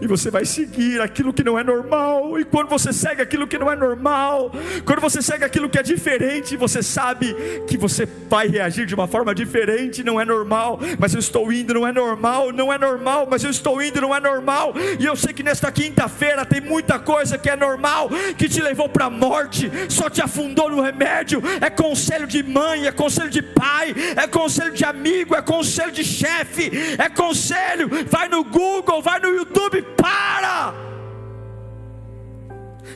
[0.00, 2.38] e você vai seguir aquilo que não é normal.
[2.38, 4.52] E quando você segue aquilo que não é normal,
[4.84, 7.34] quando você segue aquilo que é diferente, você sabe
[7.66, 10.02] que você vai reagir de uma forma diferente.
[10.02, 13.50] Não é normal, mas eu estou indo, não é normal, não é normal, mas eu
[13.50, 14.74] estou indo, não é normal.
[14.98, 18.88] E eu sei que nesta quinta-feira tem muita coisa que é normal, que te levou
[18.88, 21.42] para a morte, só te afundou no remédio.
[21.60, 26.04] É conselho de mãe, é conselho de pai, é conselho de amigo, é conselho de
[26.04, 27.90] chefe, é conselho.
[28.08, 30.74] Vai no Google, vai no YouTube para.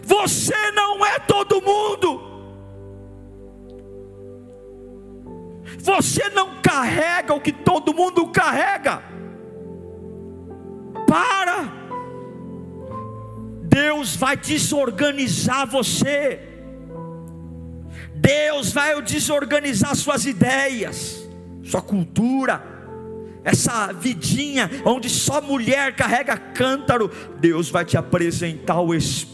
[0.02, 2.30] Você não é todo mundo.
[5.78, 9.02] Você não carrega o que todo mundo carrega.
[11.06, 11.80] Para.
[13.64, 16.40] Deus vai desorganizar você.
[18.14, 21.26] Deus vai desorganizar suas ideias,
[21.64, 22.62] sua cultura,
[23.44, 29.30] essa vidinha onde só mulher carrega cântaro, Deus vai te apresentar o Espírito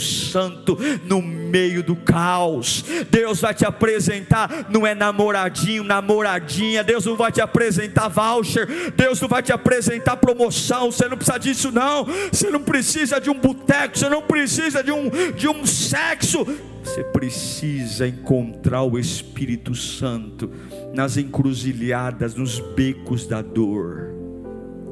[0.00, 2.84] Santo no meio do caos.
[3.10, 6.84] Deus vai te apresentar, não é namoradinho, namoradinha.
[6.84, 8.92] Deus não vai te apresentar voucher.
[8.96, 10.90] Deus não vai te apresentar promoção.
[10.90, 12.06] Você não precisa disso, não.
[12.30, 13.98] Você não precisa de um boteco.
[13.98, 16.46] Você não precisa de um, de um sexo.
[16.82, 20.50] Você precisa encontrar o Espírito Santo
[20.94, 24.08] nas encruzilhadas, nos becos da dor.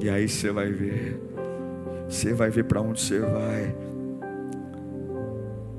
[0.01, 1.21] E aí você vai ver.
[2.09, 3.86] Você vai ver para onde você vai.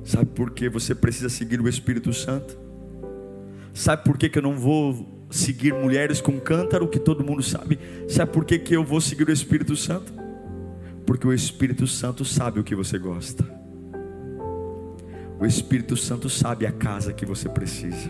[0.07, 2.57] Sabe por que você precisa seguir o Espírito Santo?
[3.73, 7.77] Sabe por que, que eu não vou seguir mulheres com cântaro, que todo mundo sabe?
[8.07, 10.13] Sabe por que, que eu vou seguir o Espírito Santo?
[11.05, 13.43] Porque o Espírito Santo sabe o que você gosta.
[15.37, 18.09] O Espírito Santo sabe a casa que você precisa.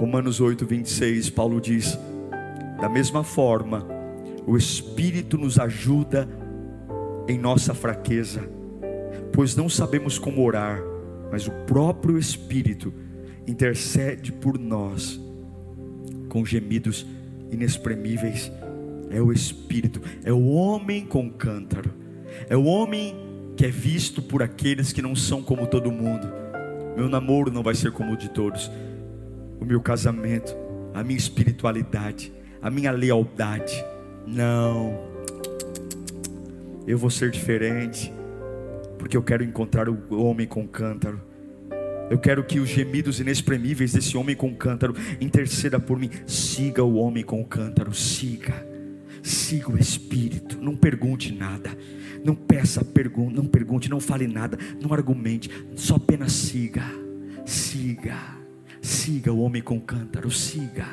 [0.00, 1.96] Romanos 8, 26, Paulo diz:
[2.80, 3.86] da mesma forma,
[4.44, 6.28] o Espírito nos ajuda
[7.28, 8.58] em nossa fraqueza,
[9.32, 10.82] pois não sabemos como orar,
[11.30, 12.92] mas o próprio Espírito
[13.46, 15.20] intercede por nós
[16.28, 17.06] com gemidos
[17.50, 18.50] inexprimíveis.
[19.10, 21.92] É o Espírito, é o homem com cântaro,
[22.48, 23.14] é o homem
[23.56, 26.28] que é visto por aqueles que não são como todo mundo.
[26.96, 28.70] Meu namoro não vai ser como o de todos
[29.60, 30.56] o meu casamento,
[30.94, 33.84] a minha espiritualidade, a minha lealdade.
[34.26, 34.98] Não,
[36.86, 38.12] eu vou ser diferente,
[39.00, 41.18] porque eu quero encontrar o homem com cântaro.
[42.10, 46.10] Eu quero que os gemidos inexprimíveis desse homem com cântaro interceda por mim.
[46.26, 48.66] Siga o homem com cântaro, siga.
[49.22, 51.76] Siga o Espírito, não pergunte nada,
[52.24, 56.84] não peça pergunta, não pergunte, não fale nada, não argumente, só apenas siga,
[57.44, 58.16] siga.
[58.80, 60.86] Siga o homem com cântaro, siga.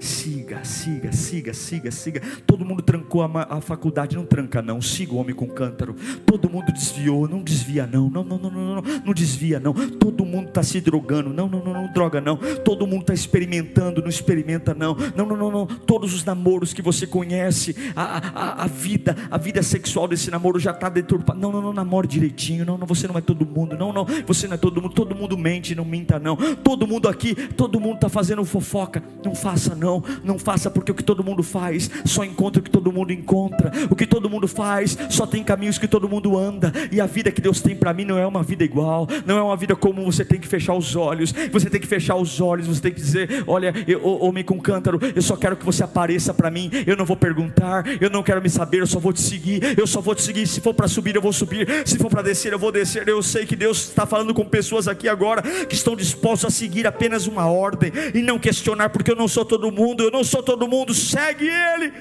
[0.00, 2.22] Siga, siga, siga, siga, siga.
[2.46, 4.80] Todo mundo trancou a, a, faculdade, não tranca não.
[4.80, 5.94] Siga o homem com cântaro.
[6.26, 8.10] Todo mundo desviou, não desvia não.
[8.10, 9.72] Não, não, não, não, não, não desvia não.
[9.72, 12.36] Todo mundo está se drogando, não, não, não, não, droga não.
[12.64, 14.96] Todo mundo está experimentando, não experimenta não.
[15.16, 15.66] Não, não, não, não.
[15.66, 20.58] Todos os namoros que você conhece, a, a, a vida, a vida sexual desse namoro
[20.58, 21.38] já está deturpada.
[21.38, 22.64] Não, não, não, namore direitinho.
[22.64, 23.76] Não, não, você não é todo mundo.
[23.76, 24.94] Não, não, você não é todo mundo.
[24.94, 26.36] Todo mundo mente, não minta não.
[26.36, 29.02] Todo mundo aqui, todo mundo está fazendo fofoca.
[29.24, 32.70] Não faça não, não faça porque o que todo mundo faz só encontra o que
[32.70, 33.72] todo mundo encontra.
[33.90, 36.72] O que todo mundo faz só tem caminhos que todo mundo anda.
[36.90, 39.42] E a vida que Deus tem para mim não é uma vida igual, não é
[39.42, 40.04] uma vida comum.
[40.06, 43.00] Você tem que fechar os olhos, você tem que fechar os olhos, você tem que
[43.00, 46.70] dizer: Olha, eu, homem com cântaro, eu só quero que você apareça para mim.
[46.86, 49.78] Eu não vou perguntar, eu não quero me saber, eu só vou te seguir.
[49.78, 50.46] Eu só vou te seguir.
[50.46, 51.66] Se for para subir, eu vou subir.
[51.86, 53.08] Se for para descer, eu vou descer.
[53.08, 56.86] Eu sei que Deus está falando com pessoas aqui agora que estão dispostos a seguir
[56.86, 60.22] apenas uma ordem e não questionar, porque eu não sou todo todo mundo, eu não
[60.22, 61.92] sou todo mundo, segue Ele.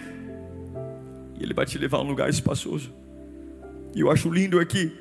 [1.39, 2.93] E Ele vai te levar a um lugar espaçoso.
[3.95, 4.91] E eu acho lindo aqui,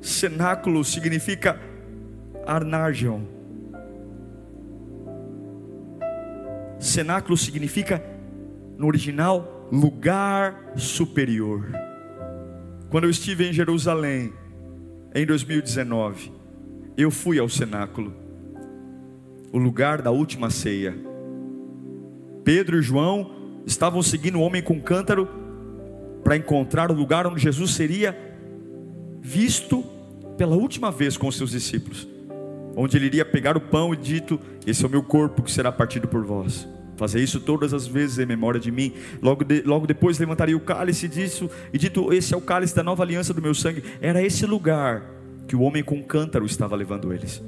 [0.00, 1.58] cenáculo significa
[2.46, 3.22] arnargion.
[6.78, 8.02] Cenáculo significa,
[8.76, 11.66] no original, lugar superior.
[12.90, 14.32] Quando eu estive em Jerusalém,
[15.14, 16.30] em 2019,
[16.96, 18.14] eu fui ao cenáculo,
[19.50, 21.05] o lugar da última ceia.
[22.46, 23.32] Pedro e João
[23.66, 25.28] estavam seguindo o homem com cântaro
[26.22, 28.16] para encontrar o lugar onde Jesus seria
[29.20, 29.84] visto
[30.38, 32.06] pela última vez com os seus discípulos,
[32.76, 35.72] onde ele iria pegar o pão e dito: Esse é o meu corpo que será
[35.72, 36.68] partido por vós.
[36.96, 38.92] Fazer isso todas as vezes em memória de mim.
[39.20, 42.84] Logo, de, logo depois levantaria o cálice disso e dito: Esse é o cálice da
[42.84, 43.82] nova aliança do meu sangue.
[44.00, 45.02] Era esse lugar
[45.48, 47.42] que o homem com cântaro estava levando eles.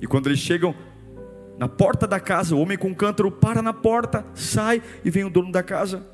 [0.00, 0.72] E quando eles chegam
[1.58, 5.30] na porta da casa, o homem com cântaro para na porta, sai e vem o
[5.30, 6.04] dono da casa.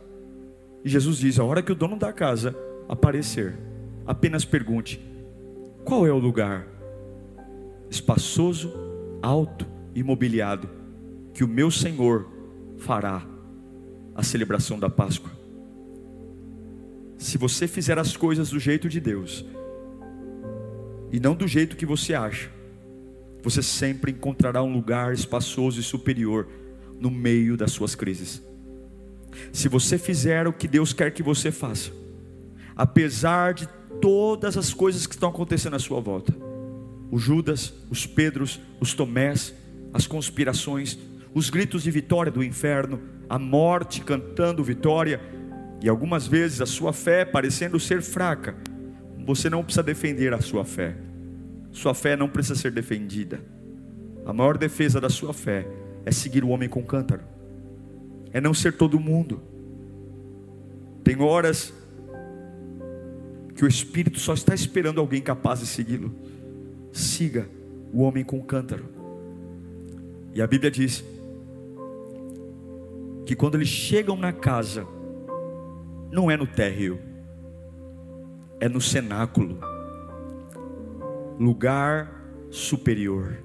[0.85, 2.55] E Jesus diz: a hora que o dono da casa
[2.89, 3.59] aparecer,
[4.07, 5.01] apenas pergunte:
[5.85, 6.67] qual é o lugar
[7.89, 8.73] espaçoso,
[9.23, 10.69] alto e mobiliado
[11.33, 12.29] que o meu Senhor
[12.79, 13.23] fará
[14.15, 15.31] a celebração da Páscoa?
[17.17, 19.45] Se você fizer as coisas do jeito de Deus
[21.13, 22.51] e não do jeito que você acha,
[23.43, 26.47] você sempre encontrará um lugar espaçoso e superior
[27.01, 28.43] no meio das suas crises.
[29.53, 31.91] Se você fizer o que Deus quer que você faça,
[32.77, 33.69] apesar de
[34.01, 36.35] todas as coisas que estão acontecendo à sua volta,
[37.11, 39.55] os Judas, os Pedros, os Tomés,
[39.93, 40.99] as conspirações,
[41.35, 45.21] os gritos de vitória do inferno, a morte cantando vitória,
[45.83, 48.55] e algumas vezes a sua fé parecendo ser fraca,
[49.25, 50.97] você não precisa defender a sua fé.
[51.73, 53.41] Sua fé não precisa ser defendida.
[54.25, 55.67] A maior defesa da sua fé
[56.05, 57.23] é seguir o homem com cântaro,
[58.33, 59.41] é não ser todo mundo.
[61.03, 61.73] Tem horas
[63.55, 66.15] que o Espírito só está esperando alguém capaz de segui-lo.
[66.93, 67.49] Siga
[67.93, 68.85] o homem com cântaro.
[70.35, 71.05] E a Bíblia diz
[73.27, 74.87] que quando eles chegam na casa,
[76.11, 76.99] não é no térreo,
[78.59, 79.59] é no cenáculo,
[81.41, 83.39] lugar superior.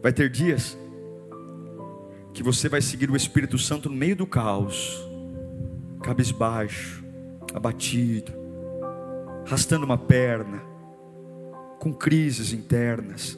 [0.00, 0.78] Vai ter dias
[2.32, 5.04] que você vai seguir o Espírito Santo no meio do caos,
[6.00, 7.04] cabisbaixo,
[7.52, 8.32] abatido,
[9.44, 10.62] arrastando uma perna,
[11.80, 13.36] com crises internas,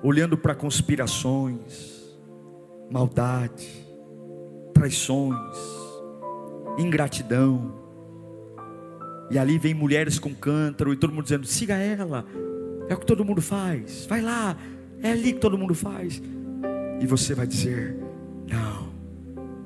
[0.00, 2.16] olhando para conspirações,
[2.88, 3.68] maldade,
[4.72, 5.56] traições,
[6.78, 7.83] ingratidão.
[9.30, 12.24] E ali vem mulheres com cântaro e todo mundo dizendo: siga ela,
[12.88, 14.56] é o que todo mundo faz, vai lá,
[15.02, 16.22] é ali que todo mundo faz.
[17.00, 17.96] E você vai dizer:
[18.48, 18.88] não,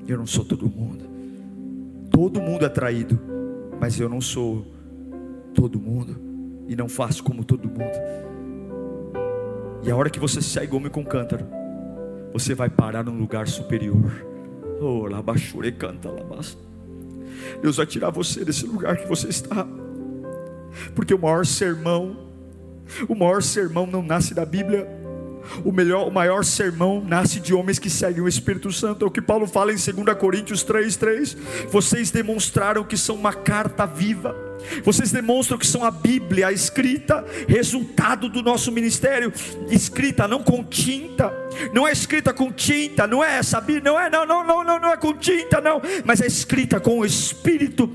[0.07, 1.07] eu não sou todo mundo.
[2.11, 3.19] Todo mundo é traído,
[3.81, 4.67] mas eu não sou
[5.55, 6.17] todo mundo
[6.67, 8.29] e não faço como todo mundo.
[9.83, 11.47] E a hora que você o homem com cântaro,
[12.33, 14.27] você vai parar num lugar superior.
[14.81, 16.57] Oh, labachure canta labas.
[17.63, 19.67] Deus vai tirar você desse lugar que você está.
[20.95, 22.17] Porque o maior sermão,
[23.09, 24.87] o maior sermão não nasce da Bíblia.
[25.65, 29.05] O melhor, o maior sermão nasce de homens que seguem o Espírito Santo.
[29.05, 31.37] É o que Paulo fala em 2 Coríntios 3:3.
[31.71, 34.48] Vocês demonstraram que são uma carta viva
[34.85, 39.33] vocês demonstram que são a Bíblia a escrita, resultado do nosso ministério,
[39.71, 41.33] escrita não com tinta,
[41.73, 44.79] não é escrita com tinta, não é essa Bíblia, não é, não, não, não, não,
[44.79, 47.91] não é com tinta, não, mas é escrita com o Espírito,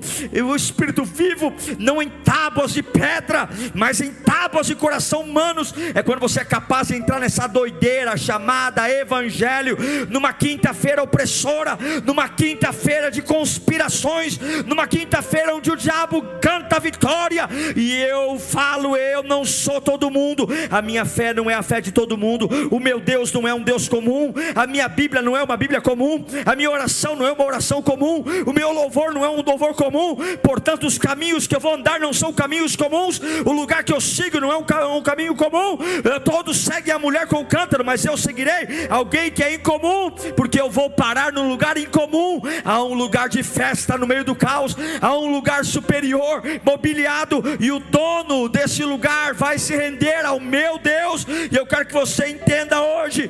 [0.45, 5.73] o Espírito vivo, não em tábuas de pedra, mas em tábuas de coração humanos.
[5.93, 9.77] É quando você é capaz de entrar nessa doideira chamada Evangelho,
[10.09, 17.49] numa quinta-feira opressora, numa quinta-feira de conspirações, numa quinta-feira onde o diabo canta canta vitória.
[17.75, 20.47] E eu falo, eu não sou todo mundo.
[20.69, 22.47] A minha fé não é a fé de todo mundo.
[22.69, 24.33] O meu Deus não é um Deus comum.
[24.53, 26.23] A minha Bíblia não é uma Bíblia comum.
[26.45, 28.23] A minha oração não é uma oração comum.
[28.45, 30.15] O meu louvor não é um louvor comum.
[30.43, 33.19] Portanto, os caminhos que eu vou andar não são caminhos comuns.
[33.45, 35.77] O lugar que eu sigo não é um, caminho comum.
[36.23, 40.59] Todos seguem a mulher com o cântaro, mas eu seguirei alguém que é incomum, porque
[40.59, 42.41] eu vou parar num lugar incomum.
[42.63, 44.75] Há um lugar de festa no meio do caos.
[45.01, 50.77] Há um lugar superior mobiliado, e o dono desse lugar vai se render ao meu
[50.77, 53.29] Deus, e eu quero que você entenda hoje.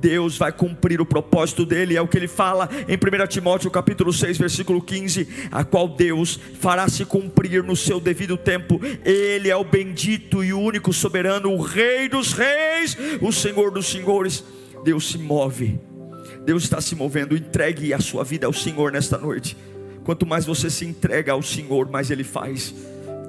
[0.00, 4.12] Deus vai cumprir o propósito dele, é o que ele fala em 1 Timóteo capítulo
[4.12, 8.80] 6, versículo 15, a qual Deus fará se cumprir no seu devido tempo.
[9.04, 13.86] Ele é o bendito e o único soberano, o rei dos reis, o Senhor dos
[13.86, 14.42] senhores.
[14.82, 15.78] Deus se move.
[16.46, 17.36] Deus está se movendo.
[17.36, 19.56] Entregue a sua vida ao Senhor nesta noite.
[20.10, 22.74] Quanto mais você se entrega ao Senhor, mais Ele faz.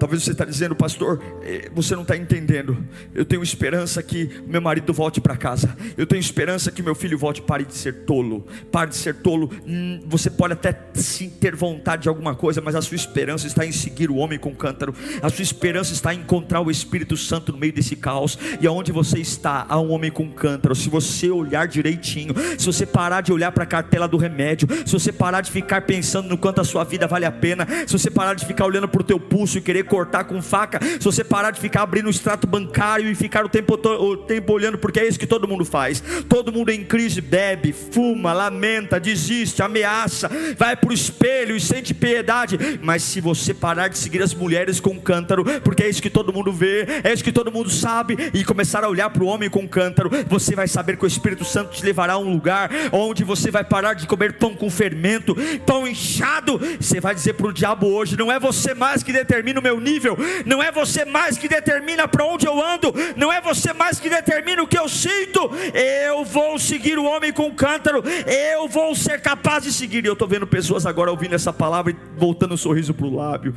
[0.01, 2.75] Talvez você está dizendo, pastor, eh, você não está entendendo.
[3.13, 5.77] Eu tenho esperança que meu marido volte para casa.
[5.95, 7.39] Eu tenho esperança que meu filho volte.
[7.39, 8.43] Pare de ser tolo.
[8.71, 9.51] Pare de ser tolo.
[9.63, 13.63] Hum, você pode até sim ter vontade de alguma coisa, mas a sua esperança está
[13.63, 14.91] em seguir o homem com cântaro.
[15.21, 18.39] A sua esperança está em encontrar o Espírito Santo no meio desse caos.
[18.59, 20.73] E aonde você está, há um homem com cântaro.
[20.73, 24.93] Se você olhar direitinho, se você parar de olhar para a cartela do remédio, se
[24.93, 28.09] você parar de ficar pensando no quanto a sua vida vale a pena, se você
[28.09, 31.21] parar de ficar olhando para o teu pulso e querer cortar com faca, se você
[31.21, 35.01] parar de ficar abrindo o extrato bancário e ficar o tempo, o tempo olhando, porque
[35.01, 36.01] é isso que todo mundo faz.
[36.29, 41.93] Todo mundo em crise bebe, fuma, lamenta, desiste, ameaça, vai para o espelho e sente
[41.93, 42.57] piedade.
[42.81, 46.31] Mas se você parar de seguir as mulheres com cântaro, porque é isso que todo
[46.31, 49.49] mundo vê, é isso que todo mundo sabe, e começar a olhar para o homem
[49.49, 53.25] com cântaro, você vai saber que o Espírito Santo te levará a um lugar onde
[53.25, 55.35] você vai parar de comer pão com fermento,
[55.65, 56.57] pão inchado.
[56.79, 59.80] Você vai dizer para o diabo hoje: não é você mais que determina o meu
[59.81, 63.99] nível, não é você mais que determina para onde eu ando, não é você mais
[63.99, 65.51] que determina o que eu sinto.
[65.73, 70.05] Eu vou seguir o homem com o cântaro, eu vou ser capaz de seguir.
[70.05, 73.05] E eu estou vendo pessoas agora ouvindo essa palavra e voltando o um sorriso para
[73.05, 73.53] o lábio.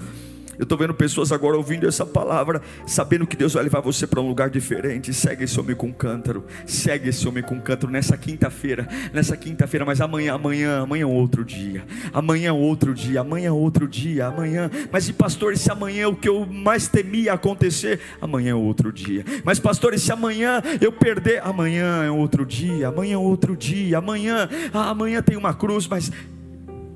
[0.59, 4.21] Eu estou vendo pessoas agora ouvindo essa palavra, sabendo que Deus vai levar você para
[4.21, 5.13] um lugar diferente.
[5.13, 10.01] Segue esse homem com cântaro, segue esse homem com cântaro nessa quinta-feira, nessa quinta-feira, mas
[10.01, 14.71] amanhã, amanhã, amanhã é outro dia, amanhã é outro dia, amanhã é outro dia, amanhã.
[14.91, 19.25] Mas e pastor, se amanhã o que eu mais temia acontecer, amanhã é outro dia.
[19.45, 24.91] Mas pastor, se amanhã eu perder, amanhã é outro dia, amanhã outro dia, amanhã, ah,
[24.91, 26.11] amanhã tem uma cruz, mas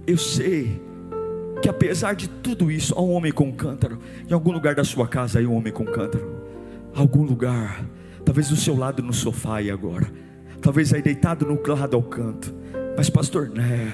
[0.06, 0.87] eu sei
[1.62, 3.98] que apesar de tudo isso, há um homem com cântaro.
[4.28, 6.38] Em algum lugar da sua casa aí um homem com cântaro.
[6.94, 7.84] algum lugar,
[8.24, 10.10] talvez do seu lado no sofá e agora,
[10.60, 12.52] talvez aí deitado no lado ao canto,
[12.96, 13.92] mas pastor, né?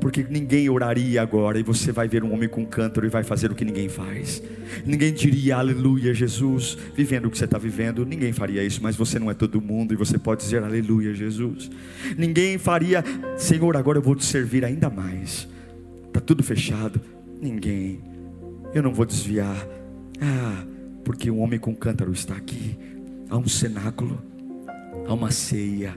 [0.00, 3.50] Porque ninguém oraria agora e você vai ver um homem com cântaro e vai fazer
[3.50, 4.42] o que ninguém faz.
[4.86, 8.06] Ninguém diria aleluia, Jesus, vivendo o que você está vivendo.
[8.06, 11.68] Ninguém faria isso, mas você não é todo mundo e você pode dizer aleluia, Jesus.
[12.16, 13.04] Ninguém faria,
[13.36, 15.48] Senhor, agora eu vou te servir ainda mais.
[16.18, 17.00] Está tudo fechado.
[17.40, 18.02] Ninguém.
[18.74, 19.56] Eu não vou desviar.
[20.20, 20.66] Ah,
[21.04, 22.76] porque um homem com cântaro está aqui.
[23.30, 24.20] Há um cenáculo,
[25.06, 25.96] há uma ceia,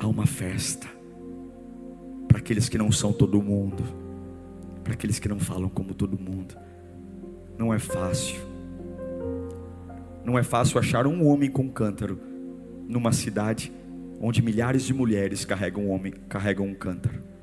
[0.00, 0.86] há uma festa.
[2.26, 3.82] Para aqueles que não são todo mundo,
[4.82, 6.56] para aqueles que não falam como todo mundo.
[7.58, 8.40] Não é fácil.
[10.24, 12.18] Não é fácil achar um homem com cântaro
[12.88, 13.70] numa cidade
[14.18, 17.33] onde milhares de mulheres carregam um homem, carregam um cântaro.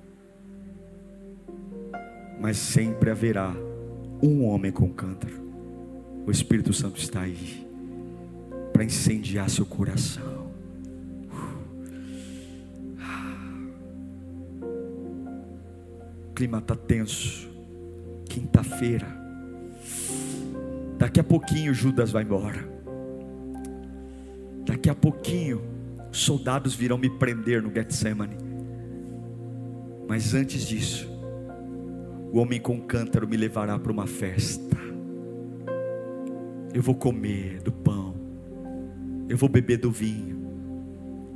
[2.41, 3.53] Mas sempre haverá
[4.21, 5.39] um homem com cântaro.
[6.25, 7.67] O Espírito Santo está aí
[8.73, 10.51] para incendiar seu coração.
[16.29, 17.47] O clima está tenso.
[18.27, 19.07] Quinta-feira.
[20.97, 22.67] Daqui a pouquinho Judas vai embora.
[24.65, 25.61] Daqui a pouquinho
[26.11, 28.37] soldados virão me prender no Getsemane.
[30.07, 31.11] Mas antes disso,
[32.32, 34.77] o homem com cântaro me levará para uma festa.
[36.73, 38.15] Eu vou comer do pão.
[39.27, 40.39] Eu vou beber do vinho.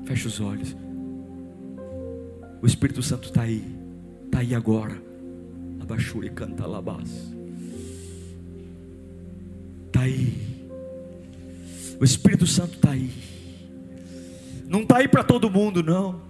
[0.06, 0.76] Feche os olhos.
[2.62, 3.66] O Espírito Santo está aí.
[4.26, 4.96] Está aí agora.
[5.82, 7.12] Abaixure canta labás.
[9.88, 10.34] Está aí.
[12.00, 13.12] O Espírito Santo está aí.
[14.66, 16.22] Não está aí para todo mundo, não.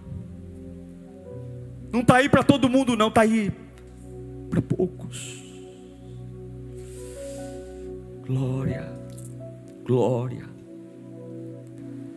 [1.91, 3.09] Não está aí para todo mundo, não.
[3.09, 3.51] Está aí
[4.55, 5.43] para poucos.
[8.25, 8.89] Glória,
[9.83, 10.45] glória,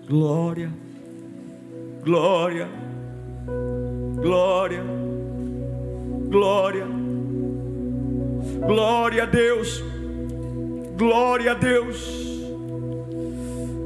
[0.06, 0.70] glória,
[2.04, 2.68] glória,
[4.14, 4.82] glória,
[6.28, 6.86] glória,
[8.66, 9.82] glória a Deus,
[10.96, 12.08] glória a Deus,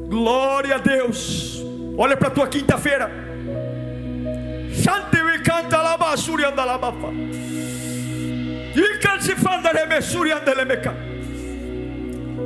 [0.09, 1.65] glória a Deus.
[1.97, 3.11] Olha para a tua quinta-feira.
[4.73, 6.79] Shante canta lá, basura anda lá,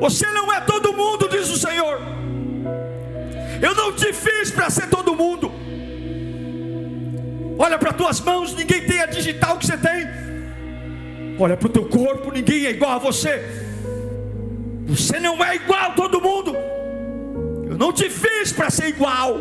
[0.00, 2.00] você não é todo mundo, diz o Senhor.
[3.62, 5.50] Eu não te fiz para ser todo mundo.
[7.58, 10.06] Olha para tuas mãos, ninguém tem a digital que você tem.
[11.38, 13.42] Olha para o teu corpo, ninguém é igual a você.
[14.86, 16.54] Você não é igual a todo mundo.
[17.68, 19.36] Eu não te fiz para ser igual.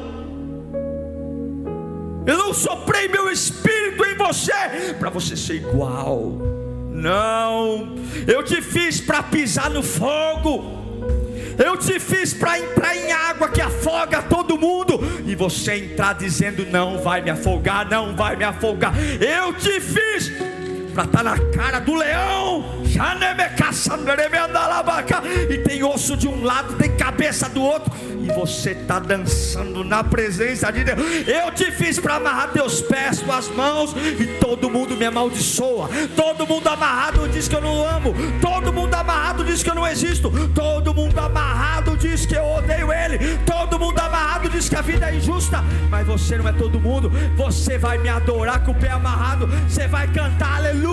[2.26, 6.55] Eu não soprei meu espírito em você para você ser igual.
[6.96, 7.94] Não,
[8.26, 10.74] eu te fiz para pisar no fogo.
[11.58, 16.66] Eu te fiz para entrar em água que afoga todo mundo e você entrar dizendo
[16.66, 18.94] não vai me afogar, não vai me afogar.
[19.22, 20.32] Eu te fiz
[20.96, 22.82] para estar tá na cara do leão.
[25.50, 27.94] E tem osso de um lado, tem cabeça do outro
[28.24, 30.98] e você está dançando na presença de Deus.
[31.28, 35.90] Eu te fiz para amarrar teus pés, tuas mãos, e todo mundo me amaldiçoa.
[36.16, 38.16] Todo mundo amarrado diz que eu não amo.
[38.42, 40.32] Todo mundo amarrado diz que eu não existo.
[40.56, 43.38] Todo mundo amarrado diz que eu odeio Ele.
[43.46, 45.64] Todo mundo amarrado diz que a vida é injusta.
[45.90, 47.12] Mas você não é todo mundo.
[47.36, 49.48] Você vai me adorar com o pé amarrado.
[49.68, 50.85] Você vai cantar aleluia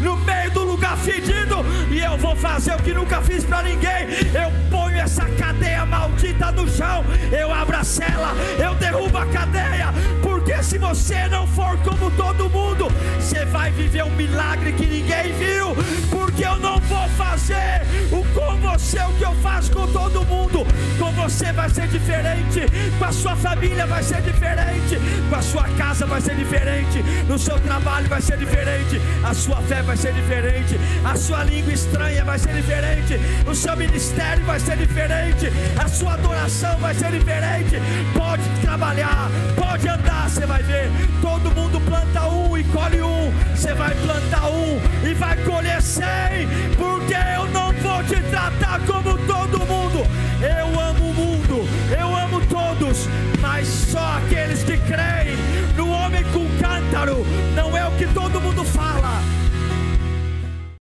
[0.00, 1.64] no meio do lugar fedido.
[1.90, 4.08] E eu vou fazer o que nunca fiz para ninguém.
[4.32, 9.92] Eu ponho essa cadeia maldita no chão, eu abro a cela, eu derrubo a cadeia,
[10.52, 12.88] porque se você não for como todo mundo,
[13.18, 15.74] você vai viver um milagre que ninguém viu,
[16.10, 20.66] porque eu não vou fazer o com você o que eu faço com todo mundo,
[20.98, 22.60] com você vai ser diferente,
[22.98, 24.98] com a sua família vai ser diferente,
[25.28, 29.56] com a sua casa vai ser diferente, no seu trabalho vai ser diferente, a sua
[29.62, 34.60] fé vai ser diferente, a sua língua estranha vai ser diferente, o seu ministério vai
[34.60, 35.50] ser diferente,
[35.82, 37.76] a sua adoração vai ser diferente.
[38.14, 40.90] Pode trabalhar, pode andar, você vai ver.
[41.20, 43.32] Todo mundo planta um e colhe um.
[43.54, 49.16] Você vai plantar um e vai colher cem, porque eu não vou te tratar como
[49.18, 50.04] todo mundo.
[50.40, 53.06] Eu amo o mundo, eu amo todos,
[53.40, 55.36] mas só aqueles que creem
[55.76, 57.24] no homem com cântaro.
[57.54, 59.41] Não é o que todo mundo fala